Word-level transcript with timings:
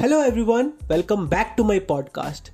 Hello 0.00 0.22
everyone 0.24 0.72
welcome 0.84 1.26
back 1.28 1.52
to 1.56 1.64
my 1.64 1.78
podcast 1.78 2.48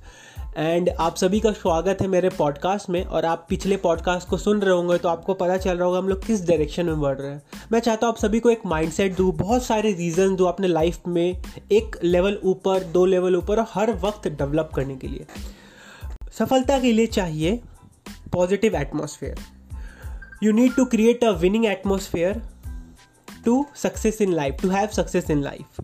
and 0.57 0.89
आप 0.89 1.15
सभी 1.15 1.39
का 1.39 1.51
स्वागत 1.51 1.97
है 2.01 2.07
मेरे 2.07 2.29
पॉडकास्ट 2.29 2.89
में 2.89 3.05
और 3.05 3.25
आप 3.25 3.45
पिछले 3.49 3.77
पॉडकास्ट 3.77 4.27
को 4.27 4.37
सुन 4.37 4.59
रहे 4.59 4.73
होंगे 4.75 4.97
तो 4.97 5.09
आपको 5.09 5.33
पता 5.33 5.57
चल 5.57 5.77
रहा 5.77 5.85
होगा 5.85 5.97
हम 5.97 6.07
लोग 6.09 6.25
किस 6.25 6.47
डायरेक्शन 6.47 6.85
में 6.85 6.99
बढ़ 7.01 7.15
रहे 7.17 7.31
हैं। 7.31 7.41
मैं 7.71 7.79
चाहता 7.79 8.07
हूँ 8.07 8.13
आप 8.13 8.19
सभी 8.19 8.39
को 8.39 8.49
एक 8.49 8.65
माइंडसेट 8.65 9.15
दूँ, 9.15 9.31
बहुत 9.31 9.63
सारे 9.63 9.91
रीज़न 9.91 10.35
दूँ 10.35 10.47
अपने 10.47 10.67
लाइफ 10.67 11.07
में 11.07 11.43
एक 11.71 11.95
लेवल 12.03 12.39
ऊपर, 12.43 12.83
दो 12.83 13.05
लेवल 13.05 13.35
ऊपर 13.35 13.59
और 13.59 13.67
हर 13.69 13.93
वक्त 13.93 14.27
डेवलप 14.27 14.71
करने 14.75 14.95
के 14.95 15.07
लिए। 15.07 15.25
सफलता 16.39 16.79
के 16.79 16.91
लिए 16.91 17.07
चाहिए 17.07 17.59
positive 18.33 18.75
atmosphere 18.75 19.37
you 20.43 20.51
need 20.51 20.75
to 20.75 20.85
create 20.85 21.23
a 21.23 21.31
winning 21.31 21.65
atmosphere 21.65 22.41
to 23.45 23.65
success 23.75 24.21
in 24.21 24.33
life 24.33 24.61
to 24.61 24.69
have 24.69 24.87
success 24.87 25.29
in 25.29 25.41
life 25.41 25.81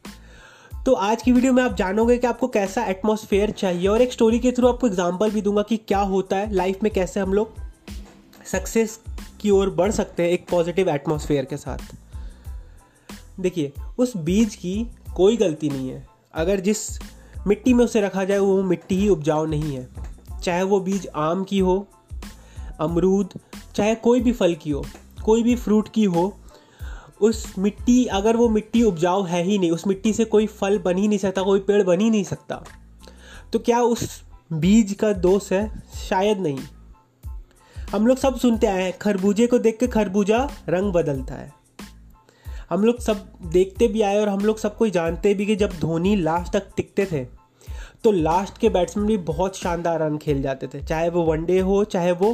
तो 0.86 0.94
आज 0.94 1.22
की 1.22 1.32
वीडियो 1.32 1.52
में 1.54 1.62
आप 1.64 1.74
जानोगे 1.74 2.18
कि 2.18 2.28
आपको 2.28 2.48
कैसा 2.48 2.84
एटमोसफेयर 2.84 3.52
चाहिए 3.52 3.88
और 3.88 4.02
एक 4.02 4.14
स्टोरी 4.14 4.40
के 4.40 4.52
थ्रू 4.52 4.68
आपको 4.68 4.88
एग्ज़ाम्पल 4.88 5.32
भी 5.32 5.42
दूँगा 5.42 5.62
कि 5.62 5.78
क्या 5.78 6.00
होता 6.00 6.38
है 6.38 6.54
लाइफ 6.54 6.80
में 6.84 6.92
कैसे 6.94 7.20
हम 7.20 7.34
लोग 7.34 7.54
सक्सेस 8.46 9.00
की 9.42 9.50
ओर 9.50 9.70
बढ़ 9.70 9.92
सकते 9.92 10.24
हैं 10.24 10.30
एक 10.30 10.46
पॉजिटिव 10.50 10.90
एटमोसफेयर 10.90 11.46
के 11.46 11.58
साथ। 11.58 11.96
देखिए, 13.40 13.72
उस 13.98 14.18
बीज 14.18 14.56
की 14.56 14.76
कोई 15.16 15.38
गलती 15.38 15.70
नहीं 15.70 15.90
है। 15.90 16.06
अगर 16.34 16.60
जिस 16.60 17.00
मिट्टी 17.48 17.74
में 17.74 17.86
उसे 17.86 18.02
रखा 18.02 18.24
जाए, 18.24 18.38
वो 18.38 18.62
मिट्टी 18.64 18.96
ही 18.96 19.10
उपजाऊ 19.10 19.46
नहीं 19.46 19.76
है। 19.76 19.88
चाहे 20.44 20.64
वो 20.64 20.80
बीज 20.80 21.08
आम 21.16 21.44
की 21.44 21.60
हो, 21.60 21.88
अमरूद, 22.80 23.40
चाहे 23.76 23.96
कोई 23.96 24.22
भी 24.22 24.32
फल 24.32 24.56
की 24.56 24.72
हो, 24.72 24.86
कोई 25.26 25.44
भी 25.44 25.56
फ्रूट 25.56 25.90
की 25.90 26.04
हो 26.04 26.34
उस 27.24 27.54
मिट्टी, 27.58 28.06
अगर 28.08 28.38
वो 28.38 28.48
मिट्टी 28.50 28.84
उपजाऊ 28.84 29.24
है 29.24 29.44
ही 29.44 29.58
नहीं, 29.58 29.72
उस 29.72 29.88
मिट्टी 29.88 30.14
से 30.14 30.26
कोई 30.26 30.48
फल 30.48 30.78
बन 30.80 30.98
ही 30.98 31.08
नहीं 31.08 31.20
सकता, 31.20 31.42
कोई 31.42 31.60
पेड़ 31.60 31.82
बन 31.84 32.00
ही 32.00 32.10
नहीं 32.10 32.24
सकता 32.24 32.64
तो 33.54 33.60
क्या 33.60 33.82
उस 33.82 34.22
बीज 34.54 34.94
का 34.94 35.12
दोष 35.14 35.52
है? 35.52 35.68
शायद 36.00 36.40
नहीं। 36.40 36.60
हम 37.76 38.08
लोग 38.08 38.18
सब 38.18 38.38
सुनते 38.40 38.68
आए 38.68 38.84
हैं, 38.84 38.98
खरबूजे 38.98 39.48
को 39.48 39.60
देख 39.60 39.78
के 39.80 39.88
खरबूजा 39.88 40.48
रंग 40.70 40.94
बदलता 40.94 41.36
है। 41.36 41.52
हम 42.70 42.84
लोग 42.84 43.00
सब 43.00 43.26
देखते 43.46 43.88
भी 43.88 44.02
आए 44.02 44.20
और 44.20 44.30
हम 44.30 44.40
लोग 44.40 44.58
सब 44.58 44.78
कोई 44.78 44.92
जानते 44.92 45.34
भी 45.34 45.46
कि 45.46 45.56
जब 45.56 45.80
धोनी 45.80 46.16
लास्ट 46.16 46.54
तक 46.54 46.70
टिकते 46.78 47.06
थे 47.06 47.24
तो 48.04 48.12
लास्ट 48.12 48.58
के 48.58 48.70
बैट्समैन 48.70 49.08
भी 49.08 49.18
बहुत 49.26 49.58
शानदार 49.58 50.00
रन 50.00 50.18
खेल 50.18 50.42
जाते 50.42 50.68
थे, 50.68 50.84
चाहे 50.84 51.10
वो 51.10 51.24
वनडे 51.24 51.60
हो, 51.60 51.84
चाहे 51.84 52.12
वो 52.12 52.32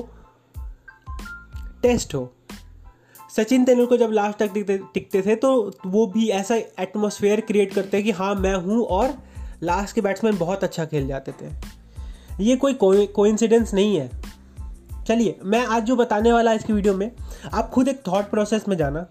टेस्ट 1.81 2.15
हो। 2.15 2.31
सचिन 3.39 3.65
तेंदुलकर 3.65 3.97
जब 3.97 4.11
लास्ट 4.11 4.39
तक 4.39 4.53
टिकते 4.53 4.77
टिकते 4.93 5.21
थे 5.21 5.35
तो 5.35 5.49
वो 5.85 6.05
भी 6.07 6.27
ऐसा 6.29 6.55
एटमोसफेयर 6.55 7.41
क्रिएट 7.41 7.73
करते 7.73 8.01
कि 8.03 8.11
हाँ 8.11 8.33
मैं 8.35 8.53
हूँ 8.55 8.83
और 8.83 9.17
लास्ट 9.63 9.95
के 9.95 10.01
बैट्समैन 10.01 10.37
बहुत 10.37 10.63
अच्छा 10.63 10.85
खेल 10.85 11.07
जाते 11.07 11.31
थे। 11.31 11.51
ये 12.43 12.55
कोई 12.55 12.73
कोइंसिडेंस 12.73 13.73
नहीं 13.73 13.95
है। 13.97 14.09
चलिए, 15.07 15.39
मैं 15.43 15.65
आज 15.65 15.83
जो 15.83 15.95
बताने 15.95 16.33
वाला 16.33 16.53
इसकी 16.53 16.73
वीडियो 16.73 16.93
में, 16.93 17.11
आप 17.53 17.69
खुद 17.69 17.87
एक 17.87 18.01
थॉट 18.07 18.29
प्रोसेस 18.29 18.67
में 18.67 18.77
जाना 18.77 19.05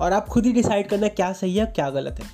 और 0.00 0.12
आप 0.12 0.28
खुद 0.28 0.46
ही 0.46 0.52
डिसाइड 0.52 0.88
करना 0.88 1.08
क्या 1.08 1.32
सही 1.32 1.56
है 1.56 1.66
क्या 1.66 1.90
गलत 1.90 2.20
है। 2.20 2.30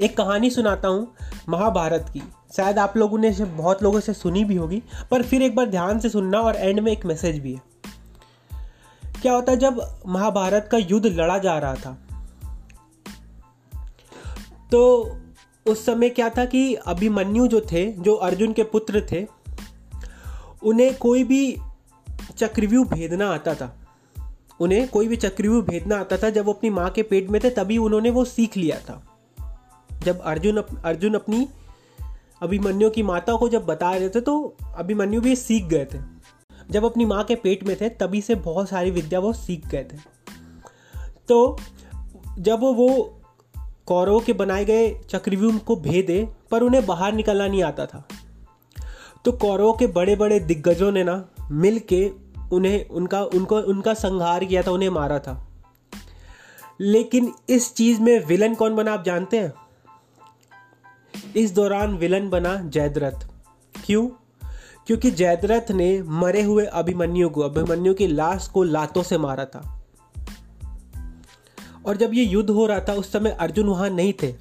एक 0.00 0.16
कहानी 0.16 0.50
सुनाता 0.50 0.88
हूँ 0.88 1.14
महाभारत 1.48 2.10
की। 2.14 2.22
शायद 2.56 2.78
आप 2.78 2.96
लोगों 2.96 3.18
ने 3.18 3.30
बहुत 3.30 3.82
लोगों 3.82 4.00
से 4.00 4.12
सुनी 4.12 4.44
भी 4.44 4.56
होगी, 4.56 4.82
पर 5.10 5.22
फिर 5.22 5.42
एक 5.42 5.56
बार 5.56 5.66
ध्यान 5.66 5.98
से 5.98 6.08
सुनना 6.08 6.40
और 6.40 6.56
एंड 6.56 6.80
में 6.80 6.92
एक 6.92 7.06
मैसेज 7.06 7.38
भी 7.38 7.52
है। 7.52 7.73
क्या 9.24 9.32
होता 9.32 9.52
है 9.52 9.58
जब 9.58 10.02
महाभारत 10.06 10.68
का 10.72 10.78
युद्ध 10.78 11.06
लड़ा 11.06 11.38
जा 11.38 11.58
रहा 11.58 11.74
था 11.74 11.98
तो 14.70 15.10
उस 15.66 15.86
समय 15.86 16.08
क्या 16.08 16.28
था 16.28 16.44
कि 16.44 16.74
अभिमन्यु 16.74 17.46
जो 17.46 17.60
थे 17.60 17.92
जो 17.92 18.14
अर्जुन 18.14 18.52
के 18.52 18.62
पुत्र 18.62 19.06
थे 19.12 19.26
उन्हें 20.62 20.96
कोई 20.96 21.24
भी 21.24 21.56
चक्रव्यूह 22.36 22.86
भेदना 22.86 23.30
आता 23.30 23.54
था। 23.54 23.76
उन्हें 24.60 24.88
कोई 24.88 25.08
भी 25.08 25.16
चक्रव्यूह 25.16 25.62
भेदना 25.62 25.96
आता 25.96 26.16
था। 26.16 26.30
जब 26.30 26.44
वो 26.44 26.52
अपनी 26.52 26.70
माँ 26.70 26.90
के 26.90 27.02
पेट 27.02 27.30
में 27.30 27.40
थे 27.44 27.50
तभी 27.50 27.78
उन्होंने 27.78 28.10
वो 28.10 28.24
सीख 28.24 28.56
लिया 28.56 28.78
था। 28.78 29.18
जब 30.02 30.20
अर्जुन 30.20 30.56
अप, 30.56 30.68
अर्जुन 30.84 31.14
अपनी 31.14 31.48
अभिमन्यु 32.42 32.90
की 32.90 33.02
माता 33.02 33.36
को 33.36 33.48
जब 33.48 33.66
बता 33.66 33.90
रहे 33.90 34.08
थे 34.08 34.20
तो 34.20 34.56
अभिमन्यु 34.76 35.20
भी 35.20 35.36
सीख 35.36 35.64
गए 35.64 35.84
थे। 35.84 36.13
जब 36.70 36.84
अपनी 36.84 37.04
माँ 37.04 37.24
के 37.24 37.34
पेट 37.34 37.64
में 37.64 37.76
थे, 37.80 37.88
तभी 37.88 38.20
से 38.20 38.34
बहुत 38.34 38.68
सारी 38.68 38.90
विद्या 38.90 39.20
वो 39.20 39.32
सीख 39.32 39.68
गए 39.68 39.84
थे। 39.84 39.96
तो 41.28 41.58
जब 42.38 42.60
वो 42.60 43.20
कौरवों 43.86 44.20
के 44.20 44.32
बनाए 44.32 44.64
गए 44.64 45.00
चक्रव्यूह 45.10 45.58
को 45.58 45.76
भेदे, 45.76 46.28
पर 46.50 46.62
उन्हें 46.62 46.86
बाहर 46.86 47.12
निकलना 47.12 47.46
नहीं 47.46 47.62
आता 47.62 47.86
था। 47.86 48.08
तो 49.24 49.32
कौरवों 49.32 49.72
के 49.72 49.86
बड़े 49.86 50.16
बड़े 50.16 50.40
दिग्गजों 50.40 50.92
ने 50.92 51.04
ना 51.04 51.28
मिल 51.50 51.78
के 51.78 52.10
उन्हें, 52.52 52.88
उनका, 52.88 53.24
उनको, 53.24 53.56
उनका 53.56 53.94
संहार 53.94 54.44
किया 54.44 54.62
था, 54.62 54.70
उन्हें 54.70 54.88
मारा 54.88 55.18
था। 55.18 55.48
लेकिन 56.80 57.32
इस 57.48 57.74
चीज़ 57.74 58.00
में 58.00 58.26
विलन 58.26 58.54
कौन 58.54 58.76
बना, 58.76 58.92
आप 58.92 59.04
जानते 59.04 59.38
हैं? 59.38 59.52
इस 61.36 61.52
दौरान 61.52 61.96
विलन 61.96 62.30
बना 62.30 62.56
जयद्रथ। 62.56 63.28
क्यों? 63.86 64.23
क्योंकि 64.86 65.10
जयद्रथ 65.10 65.70
ने 65.70 66.02
मरे 66.02 66.42
हुए 66.42 66.64
अभिमन्यु 66.64 67.28
को, 67.28 67.40
अभिमन्यु 67.40 67.94
की 67.94 68.06
लाश 68.06 68.48
को 68.48 68.62
लातों 68.62 69.02
से 69.02 69.18
मारा 69.18 69.44
था। 69.44 69.84
और 71.86 71.96
जब 71.96 72.14
ये 72.14 72.24
युद्ध 72.24 72.50
हो 72.50 72.66
रहा 72.66 72.80
था, 72.80 72.92
उस 72.92 73.12
समय 73.12 73.30
अर्जुन 73.30 73.66
वहाँ 73.66 73.90
नहीं 73.90 74.12
थे। 74.12 74.32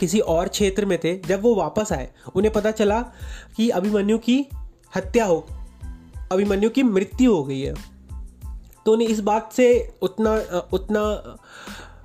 किसी 0.00 0.20
और 0.20 0.48
क्षेत्र 0.48 0.86
में 0.86 0.98
थे। 1.04 1.18
जब 1.18 1.42
वो 1.42 1.54
वापस 1.54 1.92
आए, 1.92 2.10
उन्हें 2.34 2.52
पता 2.52 2.70
चला 2.70 3.02
कि 3.56 3.68
अभिमन्यु 3.68 4.18
की 4.18 4.46
हत्या 4.96 5.24
हो, 5.24 5.46
अभिमन्यु 6.32 6.70
की 6.70 6.82
मृत्यु 6.82 7.34
हो 7.34 7.44
गई 7.44 7.60
है। 7.60 7.74
तो 8.86 8.92
उन्हें 8.92 9.08
इस 9.08 9.20
बात 9.20 9.52
से 9.52 9.94
उतना 10.02 10.58
उतना 10.72 11.36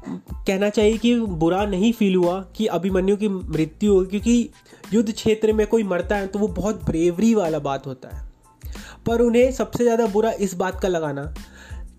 कहना 0.07 0.69
चाहिए 0.69 0.97
कि 0.97 1.15
बुरा 1.15 1.65
नहीं 1.65 1.91
फील 1.93 2.15
हुआ 2.15 2.39
कि 2.55 2.65
अभिमन्यु 2.67 3.15
की 3.17 3.27
मृत्यु 3.27 3.93
हो, 3.93 4.03
क्योंकि 4.05 4.49
युद्ध 4.93 5.11
क्षेत्र 5.11 5.53
में 5.53 5.65
कोई 5.67 5.83
मरता 5.83 6.15
है 6.15 6.27
तो 6.27 6.39
वो 6.39 6.47
बहुत 6.49 6.83
ब्रेवरी 6.85 7.33
वाला 7.33 7.59
बात 7.61 7.87
होता 7.87 8.09
है। 8.09 8.21
पर 9.07 9.21
उन्हें 9.21 9.51
सबसे 9.51 9.83
ज़्यादा 9.83 10.05
बुरा 10.07 10.31
इस 10.39 10.53
बात 10.55 10.79
का 10.81 10.87
लगाना 10.87 11.33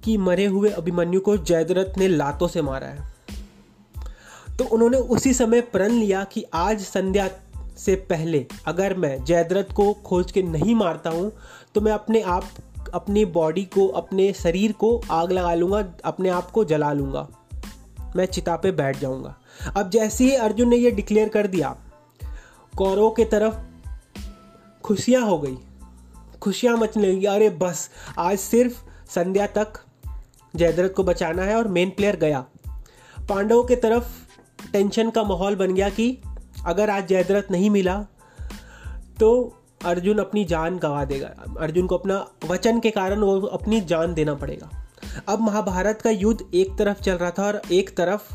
कि 0.04 0.16
मरे 0.18 0.46
हुए 0.46 0.70
अभिमन्यु 0.70 1.20
को 1.20 1.36
जयद्रथ 1.36 1.98
ने 1.98 2.08
लातों 2.08 2.48
से 2.48 2.62
मारा 2.62 2.86
है। 2.86 3.12
तो 4.56 4.64
उन्होंने 4.64 4.96
उसी 4.96 5.32
समय 5.34 5.60
प्रण 5.60 5.92
लिया 5.92 6.24
कि 6.24 6.44
आज 6.54 6.80
संध्या 6.80 7.28
से 7.78 7.94
पहले 8.10 8.44
अगर 8.66 8.94
मैं 8.96 9.24
जयद्रथ 9.24 9.72
को 9.72 9.92
खोज 10.04 10.32
के 10.32 10.42
नहीं 10.42 10.74
मारता 10.74 11.10
हूँ 11.10 11.32
तो 11.74 11.80
मैं 11.80 11.92
अपने 11.92 12.20
आप, 12.22 12.44
अपनी 12.94 13.24
बॉडी 13.24 13.64
को, 13.64 13.86
अपने 13.88 14.32
शरीर 14.32 14.72
को 14.72 15.00
आग 15.10 15.32
लगा 15.32 15.54
लूँगा, 15.54 15.84
अपने 16.04 16.28
आप 16.28 16.50
को 16.50 16.64
जला 16.64 16.92
लूँगा। 16.92 17.26
मैं 18.16 18.26
चिता 18.26 18.56
पे 18.56 18.70
बैठ 18.72 18.98
जाऊँगा। 18.98 19.34
अब 19.76 19.90
जैसे 19.90 20.24
ही 20.24 20.34
अर्जुन 20.36 20.68
ने 20.68 20.76
यह 20.76 20.90
डिक्लेयर 20.90 21.28
कर 21.28 21.46
दिया, 21.46 21.76
कौरवों 22.74 23.10
की 23.10 23.24
तरफ़ 23.24 23.54
खुशियाँ 24.84 25.22
हो 25.22 25.38
गई। 25.38 25.56
खुशियाँ 26.42 26.76
मचने 26.76 27.12
लगी। 27.12 27.26
अरे 27.26 27.50
बस, 27.50 27.88
आज 28.18 28.38
सिर्फ़ 28.38 28.82
संध्या 29.10 29.46
तक 29.46 29.72
जयद्रथ 30.54 30.90
को 30.90 31.04
बचाना 31.04 31.42
है 31.42 31.56
और 31.56 31.68
मेन 31.68 31.90
प्लेयर 31.90 32.16
गया। 32.16 32.44
पांडवों 33.28 33.64
की 33.64 33.76
तरफ़ 33.76 34.06
टेंशन 34.72 35.10
का 35.10 35.22
माहौल 35.22 35.56
बन 35.56 35.74
गया 35.74 35.88
कि 35.88 36.18
अगर 36.66 36.90
आज 36.90 37.08
जयद्रथ 37.08 37.50
नहीं 37.50 37.70
मिला 37.70 37.96
तो 39.20 39.30
अर्जुन 39.84 40.18
अपनी 40.18 40.44
जान 40.44 40.78
गंवा 40.78 41.04
देगा। 41.04 41.28
अर्जुन 41.60 41.86
को 41.86 41.96
अपना 41.96 42.26
वचन 42.48 42.80
के 42.80 42.90
कारण 42.90 43.20
वो 43.20 43.40
अपनी 43.40 43.80
जान 43.80 44.14
देना 44.14 44.34
पड़ेगा। 44.34 44.83
अब 45.28 45.40
महाभारत 45.40 46.00
का 46.02 46.10
युद्ध 46.10 46.44
एक 46.54 46.76
तरफ़ 46.78 47.02
चल 47.02 47.12
रहा 47.12 47.30
था 47.30 47.46
और 47.46 47.60
एक 47.72 47.96
तरफ़ 47.96 48.34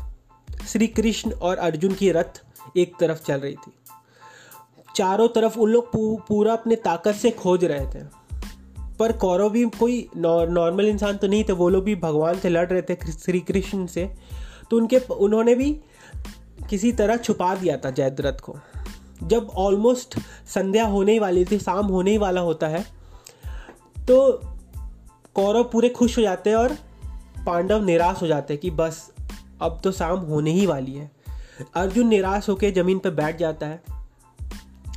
श्री 0.66 0.86
कृष्ण 0.86 1.32
और 1.32 1.56
अर्जुन 1.56 1.92
की 1.94 2.10
रथ 2.10 2.40
एक 2.76 2.92
तरफ़ 3.00 3.24
चल 3.26 3.40
रही 3.40 3.54
थी। 3.54 3.72
चारों 4.96 5.28
तरफ़ 5.28 5.58
उन 5.58 5.70
लोग 5.70 5.90
पूरा 6.28 6.52
अपने 6.52 6.76
ताकत 6.76 7.14
से 7.14 7.30
खोज 7.30 7.64
रहे 7.64 7.86
थे। 7.86 8.04
पर 8.98 9.12
कौरव 9.12 9.50
भी 9.50 9.64
कोई 9.70 10.08
नॉर्मल 10.16 10.86
इंसान 10.86 11.16
तो 11.16 11.26
नहीं 11.26 11.44
थे, 11.44 11.52
वो 11.52 11.68
लोग 11.68 11.84
भी 11.84 11.94
भगवान 11.96 12.38
से 12.38 12.48
लड़ 12.48 12.68
रहे 12.68 12.82
थे 12.82 13.12
श्री 13.12 13.40
कृष्ण 13.40 13.86
से। 13.86 14.14
तो 14.70 14.76
उनके 14.76 14.98
उन्होंने 14.98 15.54
भी 15.54 15.72
किसी 16.70 16.92
तरह 16.92 17.16
छुपा 17.16 17.54
दिया 17.54 17.76
था 17.76 17.90
जयद्रथ 17.90 18.40
को। 18.40 18.56
जब 19.22 19.48
ऑलमोस्ट 19.48 20.18
संध्या 20.46 20.84
होने 20.86 21.12
ही 21.12 21.18
वाली 21.18 21.44
थी, 21.44 21.58
शाम 21.58 21.86
होने 21.86 22.10
ही 22.10 22.18
वाला 22.18 22.40
होता 22.40 22.68
है 22.68 22.84
तो 24.00 24.49
कौरव 25.34 25.64
पूरे 25.64 25.88
खुश 25.88 26.18
हो 26.18 26.22
जाते 26.22 26.50
हैं 26.50 26.56
और 26.56 26.72
पांडव 27.46 27.84
निराश 27.84 28.22
हो 28.22 28.26
जाते 28.26 28.54
हैं 28.54 28.60
कि 28.60 28.70
बस, 28.70 29.12
अब 29.62 29.80
तो 29.84 29.92
शाम 29.92 30.18
होने 30.18 30.50
ही 30.50 30.66
वाली 30.66 30.94
है। 30.94 31.10
अर्जुन 31.74 32.08
निराश 32.08 32.48
होकर 32.48 32.70
ज़मीन 32.70 32.98
पर 32.98 33.10
बैठ 33.10 33.38
जाता 33.38 33.66
है। 33.66 33.82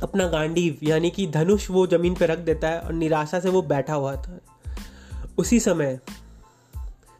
अपना 0.02 0.28
गांडीव 0.28 0.78
यानी 0.82 1.10
कि 1.10 1.26
धनुष, 1.26 1.70
वो 1.70 1.86
ज़मीन 1.86 2.14
पर 2.14 2.26
रख 2.26 2.38
देता 2.38 2.68
है 2.68 2.80
और 2.80 2.92
निराशा 2.92 3.40
से 3.40 3.48
वो 3.48 3.62
बैठा 3.62 3.94
हुआ 3.94 4.16
था। 4.16 4.40
उसी 5.38 5.60
समय 5.60 6.00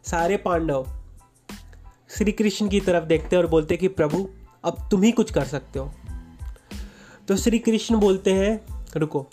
सारे 0.03 0.37
पांडव 0.37 0.87
श्री 2.09 2.31
कृष्ण 2.31 2.69
की 2.69 2.79
तरफ़ 2.79 3.05
देखते 3.05 3.35
हैं 3.35 3.43
और 3.43 3.49
बोलते 3.49 3.77
कि 3.77 3.87
प्रभु, 3.87 4.29
अब 4.63 4.87
तुम 4.91 5.03
ही 5.03 5.11
कुछ 5.11 5.33
कर 5.33 5.43
सकते 5.43 5.79
हो। 5.79 5.91
तो 7.27 7.35
श्री 7.35 7.59
कृष्ण 7.59 7.95
बोलते 7.95 8.33
हैं, 8.33 8.65
रुको। 8.95 9.27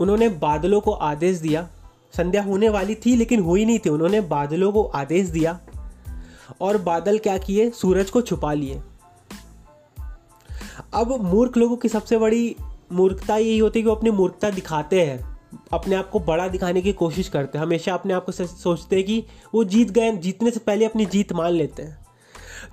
उन्होंने 0.00 0.28
बादलों 0.28 0.80
को 0.80 0.92
आदेश 0.92 1.38
दिया 1.38 1.68
संध्या 2.16 2.42
होने 2.42 2.68
वाली 2.68 2.94
थी, 2.94 3.16
लेकिन 3.16 3.40
हुई 3.40 3.64
नहीं 3.64 3.78
थी। 3.78 3.90
उन्होंने 3.90 4.20
बादलों 4.20 4.72
को 4.72 4.82
आदेश 4.84 5.28
दिया 5.28 5.60
और 6.60 6.78
बादल 6.78 7.18
क्या 7.18 7.38
किए? 7.38 7.70
सूरज 7.70 8.10
को 8.10 8.20
छुपा 8.20 8.52
लिए। 8.52 8.80
अब 10.94 11.20
मूर्ख 11.22 11.56
लोगों 11.56 11.76
की 11.76 11.88
सबसे 11.88 12.18
बड़ी 12.18 12.56
मूर्खता 12.92 13.36
यही 13.36 13.58
होती 13.58 13.78
है 13.78 13.82
कि 13.82 13.88
वो 13.88 13.94
अपनी 13.94 14.10
मूर्खता 14.10 14.50
दिखाते 14.50 15.02
हैं। 15.02 15.40
अपने 15.72 15.96
आप 15.96 16.10
को 16.10 16.20
बड़ा 16.20 16.48
दिखाने 16.48 16.80
की 16.82 16.92
कोशिश 16.92 17.28
करते 17.28 17.58
हैं। 17.58 17.64
हमेशा 17.64 17.94
अपने 17.94 18.14
आप 18.14 18.24
को 18.24 18.32
सोचते 18.32 18.96
हैं 18.96 19.04
कि 19.04 19.24
वो 19.54 19.64
जीत 19.64 19.90
गए, 19.90 20.12
जीतने 20.12 20.50
से 20.50 20.60
पहले 20.60 20.84
अपनी 20.84 21.06
जीत 21.06 21.32
मान 21.32 21.52
लेते 21.52 21.82
हैं। 21.82 21.98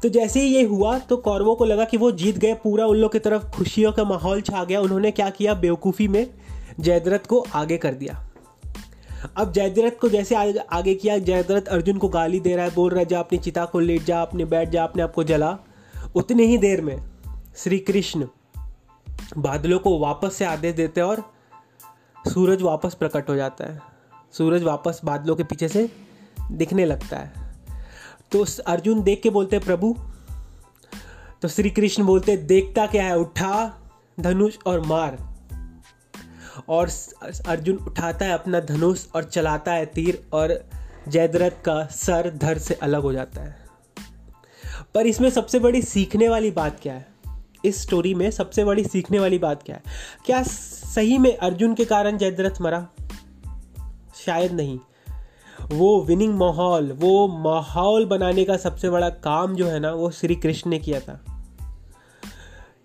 तो 0.04 0.10
जैसे 0.10 0.42
ही 0.42 0.56
ये 0.56 0.64
हुआ 0.64 0.98
तो 1.00 1.18
कौरवों 1.18 1.56
को 1.56 1.66
लगा 1.66 1.86
कि 1.86 1.98
वो 1.98 2.12
जीत 2.12 2.38
गए, 2.38 2.54
पूरा 2.54 2.86
उन 2.86 2.98
लोग 2.98 3.12
की 3.12 3.20
तरफ़ 3.20 3.46
खुशियों 3.46 3.92
का 3.92 4.04
माहौल 4.04 4.42
छा 4.42 4.64
गया। 4.64 4.82
उन्होंने 4.82 5.12
क्या 5.12 5.30
किया? 5.30 5.54
बेवकूफ़ी 5.54 6.08
में 6.08 6.30
जयद्रथ 6.80 7.28
को 7.28 7.46
आगे 7.54 7.78
कर 7.78 7.94
दिया। 7.94 8.27
अब 9.36 9.52
जयद्रथ 9.52 9.92
को 9.92 10.10
जैसे 10.10 10.36
आगे, 10.36 10.60
आगे 10.60 10.96
किया 10.96 11.18
जयद्रथ 11.18 11.62
अर्जुन 11.62 11.98
को 11.98 12.10
गाली 12.10 12.40
दे 12.40 12.56
रहा 12.56 12.66
है 12.66 12.74
बोल 12.74 12.92
रहा 12.92 13.00
है 13.00 13.06
जा 13.06 13.20
अपनी 13.20 13.38
चिता 13.38 13.66
को 13.66 13.80
लेट 13.80 14.04
जा 14.04 14.22
अपने 14.22 14.46
बैठ 14.46 14.70
जा 14.70 14.84
अपने 14.84 15.04
आप 15.04 15.14
को 15.14 15.24
जला। 15.24 15.58
उतनी 16.16 16.44
ही 16.44 16.58
देर 16.58 16.82
में 16.82 17.10
श्री 17.56 17.80
कृष्ण 17.80 18.28
बादलों 19.38 19.80
को 19.80 20.00
वापस 20.00 20.36
से 20.36 20.46
आदेश 20.46 20.76
देते 20.76 21.02
हैं 21.02 21.08
और 21.08 21.34
सूरज 22.34 22.62
वापस 22.62 22.94
प्रकट 22.94 23.30
हो 23.30 23.36
जाता 23.36 23.66
है। 23.66 23.82
सूरज 24.32 24.64
वापस 24.64 25.02
बादलों 25.06 25.36
के 25.36 25.44
पीछे 25.44 25.68
से 25.68 25.92
दिखने 26.52 26.86
लगता 26.86 27.18
है। 27.18 27.56
तो 28.32 28.46
अर्जुन 28.68 29.04
देख 29.04 29.22
के 29.22 29.30
बोलते 29.30 29.60
प्रभु। 29.60 29.96
तो 31.42 31.48
श्री 31.48 31.70
कृष्ण 31.70 32.04
बोलते 32.04 32.38
देखता 32.38 32.88
क्या 32.88 33.04
है? 33.04 33.18
उठा 33.18 33.74
धनुष 34.20 34.58
और 34.66 34.82
मार। 34.82 35.37
और 36.70 36.90
अर्जुन 37.48 37.78
उठाता 37.78 38.26
है 38.26 38.32
अपना 38.32 38.60
धनुष 38.60 39.06
और 39.16 39.24
चलाता 39.24 39.74
है 39.74 39.86
तीर 39.86 40.28
और 40.34 40.70
जयद्रथ 41.08 41.52
का 41.52 41.86
सर 41.86 42.34
धर 42.36 42.58
से 42.58 42.74
अलग 42.74 43.02
हो 43.02 43.14
जाता 43.14 43.42
है। 43.42 43.68
पर 44.96 45.08
इसमें 45.08 45.30
सबसे 45.30 45.60
बड़ी 45.60 45.82
सीखने 45.82 46.30
वाली 46.30 46.52
बात 46.52 46.80
क्या 46.82 46.94
है? 46.94 47.08
इस 47.66 47.82
स्टोरी 47.82 48.14
में 48.14 48.32
सबसे 48.32 48.64
बड़ी 48.64 48.84
सीखने 48.84 49.20
वाली 49.20 49.38
बात 49.38 49.64
क्या 49.64 49.76
है? 49.76 49.84
क्या 50.26 50.44
सही 50.44 51.18
में 51.18 51.38
अर्जुन 51.38 51.74
के 51.74 51.86
कारण 51.86 52.18
जयद्रथ 52.18 52.62
मरा? 52.62 52.88
शायद 54.26 54.52
नहीं। 54.52 54.80
वो 55.72 56.04
विनिंग 56.04 56.36
माहौल, 56.36 56.92
वो 56.92 57.28
माहौल 57.28 58.06
बनाने 58.06 58.44
का 58.44 58.58
सबसे 58.58 58.90
बड़ा 58.90 59.10
काम 59.10 59.56
जो 59.56 59.68
है 59.68 59.80
ना, 59.80 59.92
वो 59.92 60.12
श्री 60.12 60.36
कृष्ण 60.36 60.70
ने 60.70 60.80
किया 60.80 61.00
था। 61.00 61.37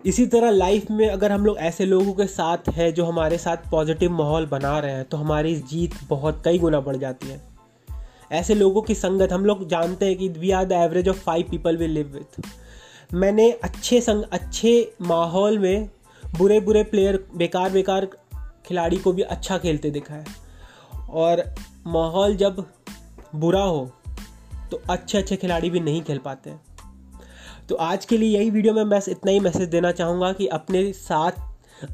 इसी 0.05 0.25
तरह 0.27 0.49
लाइफ 0.49 0.89
में 0.91 1.07
अगर 1.09 1.31
हम 1.31 1.45
लोग 1.45 1.57
ऐसे 1.57 1.85
लोगों 1.85 2.13
के 2.13 2.25
साथ 2.27 2.69
हैं 2.69 2.93
जो 2.93 3.05
हमारे 3.05 3.37
साथ 3.37 3.57
पॉजिटिव 3.71 4.11
माहौल 4.11 4.45
बना 4.45 4.77
रहे 4.79 4.91
हैं 4.91 5.03
तो 5.05 5.17
हमारी 5.17 5.55
जीत 5.69 5.93
बहुत 6.09 6.41
कई 6.45 6.59
गुना 6.59 6.79
बढ़ 6.79 6.97
जाती 6.97 7.27
है। 7.27 7.41
ऐसे 8.31 8.55
लोगों 8.55 8.81
की 8.81 8.95
संगत, 8.95 9.31
हम 9.31 9.45
लोग 9.45 9.67
जानते 9.67 10.05
हैं 10.05 10.17
कि 10.17 10.27
we 10.29 10.51
are 10.51 10.65
the 10.65 10.71
average 10.71 11.09
of 11.09 11.17
five 11.17 11.47
people 11.51 11.77
we 11.77 11.87
live 11.87 12.07
with 12.07 12.41
मैंने 13.13 13.49
अच्छे 13.51 14.01
संग, 14.01 14.23
अच्छे 14.23 14.93
माहौल 15.01 15.59
में 15.59 15.89
बुरे 16.37 16.59
बुरे 16.59 16.83
प्लेयर 16.83 17.23
बेकार 17.35 17.69
बेकार 17.69 18.07
खिलाड़ी 18.65 18.97
को 18.97 19.11
भी 19.13 19.21
अच्छा 19.21 19.57
खेलते 19.57 19.89
देखा 19.91 20.15
है। 20.15 20.25
और 21.09 21.43
माहौल 21.87 22.35
जब 22.35 22.65
बुरा 23.35 23.61
हो 23.61 23.89
तो 24.71 24.81
अच्छे 24.89 25.17
अच्छे 25.17 25.35
खिलाड़ी 25.35 25.69
भी 25.69 25.79
नहीं 25.79 26.01
खेल 26.01 26.17
पाते। 26.17 26.49
हैं 26.49 26.61
तो 27.69 27.75
आज 27.75 28.05
के 28.05 28.17
लिए 28.17 28.37
यही 28.37 28.49
वीडियो 28.49 28.73
में 28.73 28.89
बस 28.89 29.09
इतना 29.09 29.31
ही 29.31 29.39
मैसेज 29.39 29.69
देना 29.69 29.91
चाहूँगा 29.91 30.31
कि 30.33 30.47
अपने 30.49 30.91
साथ, 30.93 31.31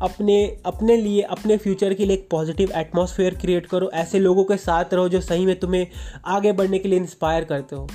अपने 0.01 0.45
अपने 0.65 0.95
लिए, 0.97 1.21
अपने 1.21 1.57
फ्यूचर 1.57 1.93
के 1.93 2.05
लिए 2.05 2.17
एक 2.17 2.27
पॉजिटिव 2.31 2.71
एटमॉस्फेयर 2.75 3.35
क्रिएट 3.35 3.65
करो। 3.65 3.89
ऐसे 3.93 4.19
लोगों 4.19 4.43
के 4.43 4.57
साथ 4.57 4.93
रहो 4.93 5.09
जो 5.09 5.21
सही 5.21 5.45
में 5.45 5.59
तुम्हें 5.59 5.87
आगे 6.27 6.51
बढ़ने 6.51 6.79
के 6.79 6.89
लिए 6.89 6.99
इंस्पायर 6.99 7.43
करते 7.43 7.75
हो। 7.75 7.87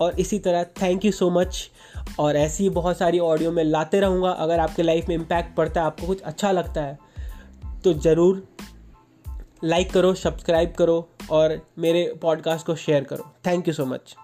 और 0.00 0.20
इसी 0.20 0.38
तरह 0.38 0.64
थैंक 0.82 1.04
यू 1.04 1.12
सो 1.12 1.30
मच 1.30 1.70
और 2.18 2.36
ऐसी 2.36 2.68
बहुत 2.70 2.98
सारी 2.98 3.18
ऑडियो 3.20 3.50
में 3.52 3.62
लाते 3.64 4.00
रहूँगा। 4.00 4.30
अगर 4.30 4.60
आपके 4.60 4.82
लाइफ 4.82 5.08
में 5.08 5.14
इम्पैक्ट 5.14 5.56
पड़ता 5.56 5.80
है, 5.80 5.86
आपको 5.86 6.06
कुछ 6.06 6.22
अच्छा 6.22 6.52
लगता 6.52 6.82
है 6.82 6.98
तो 7.84 7.92
ज़रूर 7.94 8.46
लाइक 9.64 9.90
करो 9.92 10.14
सब्सक्राइब 10.14 10.72
करो 10.78 11.08
और 11.30 11.60
मेरे 11.78 12.12
पॉडकास्ट 12.22 12.66
को 12.66 12.74
शेयर 12.76 13.04
करो। 13.04 13.30
Thank 13.46 13.68
you 13.68 13.74
so 13.74 13.86
much 13.86 14.16